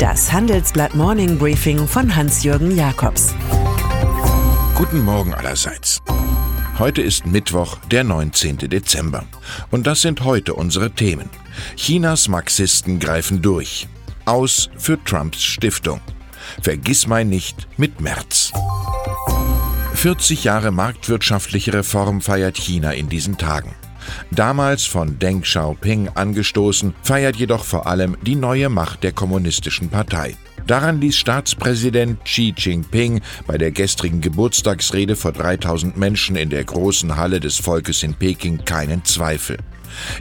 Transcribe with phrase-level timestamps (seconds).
[0.00, 3.34] Das Handelsblatt Morning Briefing von Hans-Jürgen Jakobs.
[4.74, 6.00] Guten Morgen allerseits.
[6.78, 8.56] Heute ist Mittwoch, der 19.
[8.56, 9.26] Dezember.
[9.70, 11.28] Und das sind heute unsere Themen.
[11.76, 13.88] Chinas Marxisten greifen durch.
[14.24, 16.00] Aus für Trumps Stiftung.
[16.62, 18.52] Vergiss mein nicht mit März.
[19.96, 23.74] 40 Jahre marktwirtschaftliche Reform feiert China in diesen Tagen.
[24.30, 30.36] Damals von Deng Xiaoping angestoßen, feiert jedoch vor allem die neue Macht der Kommunistischen Partei.
[30.66, 37.16] Daran ließ Staatspräsident Xi Jinping bei der gestrigen Geburtstagsrede vor 3000 Menschen in der großen
[37.16, 39.56] Halle des Volkes in Peking keinen Zweifel.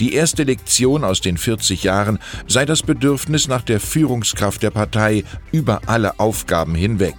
[0.00, 5.24] Die erste Lektion aus den 40 Jahren sei das Bedürfnis nach der Führungskraft der Partei
[5.52, 7.14] über alle Aufgaben hinweg.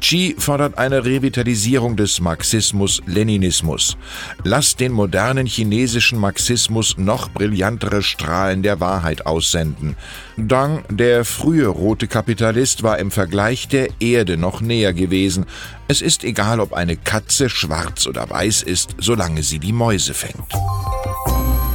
[0.00, 3.96] Xi fordert eine Revitalisierung des Marxismus-Leninismus.
[4.44, 9.96] Lasst den modernen chinesischen Marxismus noch brillantere Strahlen der Wahrheit aussenden.
[10.36, 15.46] Deng, der frühe rote Kapitalist, war im Vergleich der Erde noch näher gewesen.
[15.88, 20.46] Es ist egal, ob eine Katze schwarz oder weiß ist, solange sie die Mäuse fängt.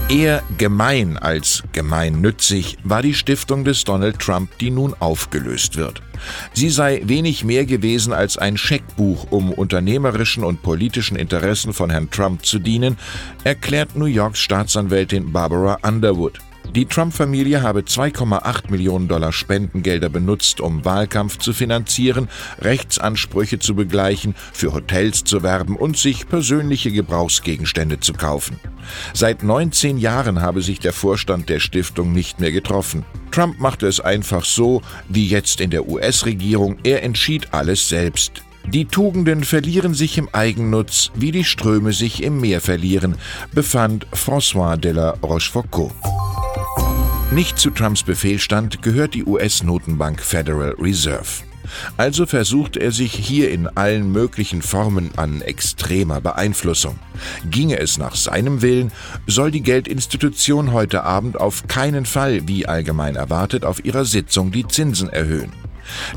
[0.07, 6.03] Eher gemein als gemeinnützig war die Stiftung des Donald Trump, die nun aufgelöst wird.
[6.53, 12.11] Sie sei wenig mehr gewesen als ein Scheckbuch, um unternehmerischen und politischen Interessen von Herrn
[12.11, 12.97] Trump zu dienen,
[13.43, 16.39] erklärt New Yorks Staatsanwältin Barbara Underwood.
[16.73, 22.27] Die Trump-Familie habe 2,8 Millionen Dollar Spendengelder benutzt, um Wahlkampf zu finanzieren,
[22.59, 28.59] Rechtsansprüche zu begleichen, für Hotels zu werben und sich persönliche Gebrauchsgegenstände zu kaufen.
[29.13, 33.05] Seit 19 Jahren habe sich der Vorstand der Stiftung nicht mehr getroffen.
[33.31, 38.43] Trump machte es einfach so, wie jetzt in der US-Regierung, er entschied alles selbst.
[38.67, 43.15] Die Tugenden verlieren sich im Eigennutz, wie die Ströme sich im Meer verlieren,
[43.53, 45.93] befand François de la Rochefoucauld.
[47.31, 51.43] Nicht zu Trumps Befehl stand, gehört die US-Notenbank Federal Reserve.
[51.97, 56.99] Also versucht er sich hier in allen möglichen Formen an extremer Beeinflussung.
[57.49, 58.91] Ginge es nach seinem Willen,
[59.25, 64.67] soll die Geldinstitution heute Abend auf keinen Fall, wie allgemein erwartet, auf ihrer Sitzung die
[64.67, 65.51] Zinsen erhöhen.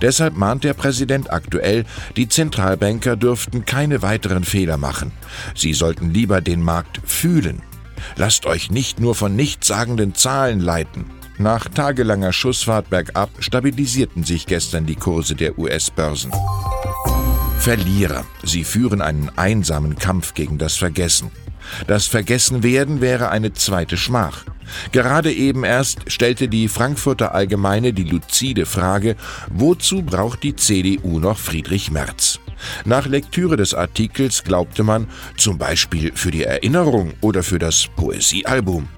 [0.03, 1.85] Deshalb mahnt der Präsident aktuell,
[2.17, 5.13] die Zentralbanker dürften keine weiteren Fehler machen.
[5.55, 7.63] Sie sollten lieber den Markt fühlen.
[8.17, 11.07] Lasst euch nicht nur von nichtssagenden Zahlen leiten.
[11.39, 16.33] Nach tagelanger Schussfahrt bergab stabilisierten sich gestern die Kurse der US-Börsen.
[17.59, 18.25] Verlierer.
[18.43, 21.31] Sie führen einen einsamen Kampf gegen das Vergessen.
[21.87, 24.45] Das Vergessenwerden wäre eine zweite Schmach.
[24.93, 29.17] Gerade eben erst stellte die Frankfurter Allgemeine die luzide Frage,
[29.51, 32.41] wozu braucht die CDU noch Friedrich Merz?
[32.85, 35.07] Nach Lektüre des Artikels glaubte man,
[35.37, 38.89] zum Beispiel für die Erinnerung oder für das Poesiealbum.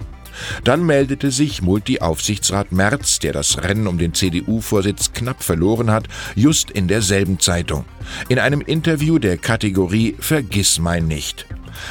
[0.63, 6.71] Dann meldete sich Multi-Aufsichtsrat Merz, der das Rennen um den CDU-Vorsitz knapp verloren hat, just
[6.71, 7.85] in derselben Zeitung.
[8.29, 11.45] In einem Interview der Kategorie Vergiss mein nicht.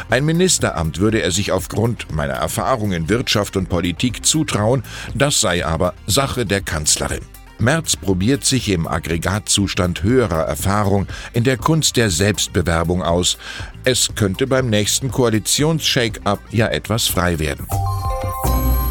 [0.09, 4.83] Ein Ministeramt würde er sich aufgrund meiner Erfahrung in Wirtschaft und Politik zutrauen,
[5.15, 7.23] das sei aber Sache der Kanzlerin.
[7.61, 13.37] Merz probiert sich im Aggregatzustand höherer Erfahrung in der Kunst der Selbstbewerbung aus.
[13.85, 17.67] Es könnte beim nächsten Koalitions-Shake-up ja etwas frei werden.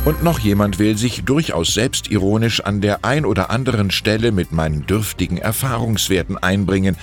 [0.06, 4.86] Und noch jemand will sich durchaus selbstironisch an der ein oder anderen Stelle mit meinen
[4.86, 6.96] dürftigen Erfahrungswerten einbringen.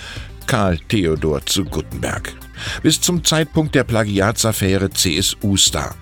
[0.47, 2.33] Karl Theodor zu Guttenberg.
[2.81, 5.95] Bis zum Zeitpunkt der Plagiatsaffäre CSU-Star.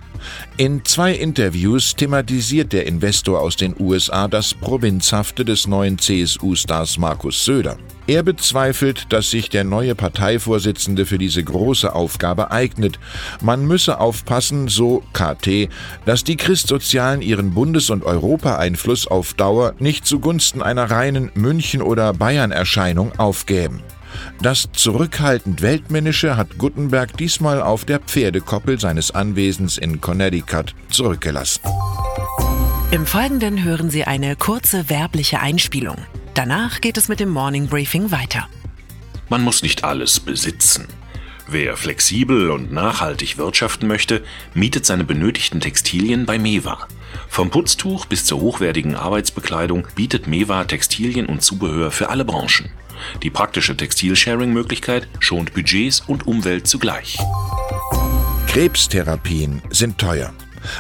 [0.58, 7.44] In zwei Interviews thematisiert der Investor aus den USA das Provinzhafte des neuen CSU-Stars Markus
[7.44, 7.78] Söder.
[8.08, 13.00] Er bezweifelt, dass sich der neue Parteivorsitzende für diese große Aufgabe eignet.
[13.42, 15.70] Man müsse aufpassen, so KT,
[16.06, 22.14] dass die Christsozialen ihren Bundes- und Europaeinfluss auf Dauer nicht zugunsten einer reinen München- oder
[22.14, 23.82] Bayern-Erscheinung aufgäben.
[24.42, 31.62] Das zurückhaltend Weltmännische hat Gutenberg diesmal auf der Pferdekoppel seines Anwesens in Connecticut zurückgelassen.
[32.92, 35.98] Im Folgenden hören Sie eine kurze werbliche Einspielung.
[36.34, 38.48] Danach geht es mit dem Morning Briefing weiter.
[39.30, 40.88] Man muss nicht alles besitzen.
[41.48, 44.24] Wer flexibel und nachhaltig wirtschaften möchte,
[44.54, 46.88] mietet seine benötigten Textilien bei Mewa.
[47.30, 52.70] Vom Putztuch bis zur hochwertigen Arbeitsbekleidung bietet Mewa Textilien und Zubehör für alle Branchen.
[53.24, 57.18] Die praktische Textil-Sharing-Möglichkeit schont Budgets und Umwelt zugleich.
[58.48, 60.34] Krebstherapien sind teuer.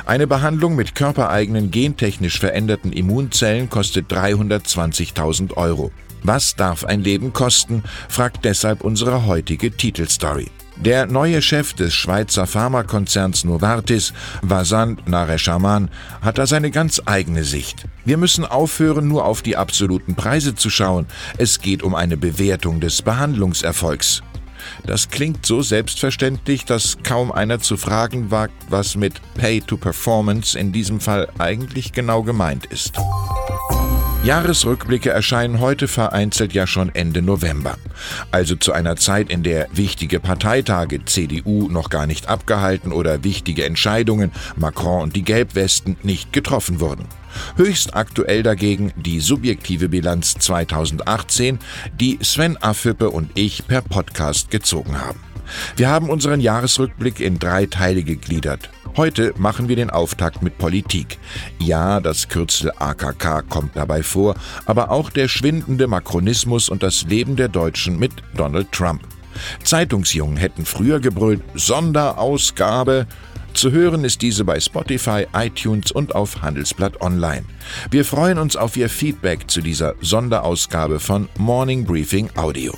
[0.05, 5.91] Eine Behandlung mit körpereigenen gentechnisch veränderten Immunzellen kostet 320.000 Euro.
[6.23, 10.47] Was darf ein Leben kosten, fragt deshalb unsere heutige Titelstory.
[10.77, 15.89] Der neue Chef des Schweizer Pharmakonzerns Novartis, Vasant Nareshaman,
[16.21, 17.85] hat da seine ganz eigene Sicht.
[18.03, 21.07] Wir müssen aufhören, nur auf die absoluten Preise zu schauen.
[21.37, 24.21] Es geht um eine Bewertung des Behandlungserfolgs.
[24.85, 30.57] Das klingt so selbstverständlich, dass kaum einer zu fragen wagt, was mit Pay to Performance
[30.57, 32.93] in diesem Fall eigentlich genau gemeint ist.
[34.25, 37.77] Jahresrückblicke erscheinen heute vereinzelt ja schon Ende November.
[38.31, 43.65] Also zu einer Zeit, in der wichtige Parteitage CDU noch gar nicht abgehalten oder wichtige
[43.65, 47.05] Entscheidungen Macron und die Gelbwesten nicht getroffen wurden.
[47.55, 51.59] Höchst aktuell dagegen die subjektive Bilanz 2018,
[51.99, 55.19] die Sven Affippe und ich per Podcast gezogen haben.
[55.75, 58.69] Wir haben unseren Jahresrückblick in drei Teile gegliedert.
[58.97, 61.17] Heute machen wir den Auftakt mit Politik.
[61.59, 67.35] Ja, das Kürzel AKK kommt dabei vor, aber auch der schwindende Makronismus und das Leben
[67.35, 69.01] der Deutschen mit Donald Trump.
[69.63, 73.07] Zeitungsjungen hätten früher gebrüllt Sonderausgabe.
[73.53, 77.45] Zu hören ist diese bei Spotify, iTunes und auf Handelsblatt Online.
[77.89, 82.73] Wir freuen uns auf Ihr Feedback zu dieser Sonderausgabe von Morning Briefing Audio.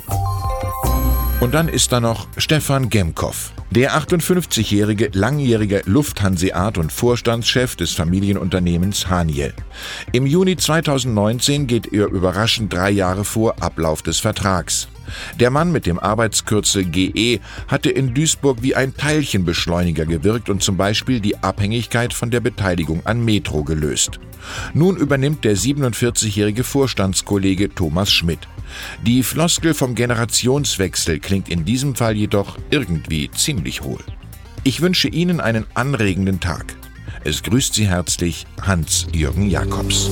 [1.39, 3.53] Und dann ist da noch Stefan Gemkow.
[3.69, 9.53] Der 58-jährige langjährige Lufthanseat und Vorstandschef des Familienunternehmens Haniel.
[10.13, 14.87] Im Juni 2019 geht er überraschend drei Jahre vor Ablauf des Vertrags.
[15.39, 20.77] Der Mann mit dem Arbeitskürzel GE hatte in Duisburg wie ein Teilchenbeschleuniger gewirkt und zum
[20.77, 24.19] Beispiel die Abhängigkeit von der Beteiligung an Metro gelöst.
[24.73, 28.47] Nun übernimmt der 47-jährige Vorstandskollege Thomas Schmidt.
[29.05, 34.03] Die Floskel vom Generationswechsel klingt in diesem Fall jedoch irgendwie ziemlich hohl.
[34.63, 36.75] Ich wünsche Ihnen einen anregenden Tag.
[37.23, 40.09] Es grüßt Sie herzlich Hans-Jürgen Jakobs.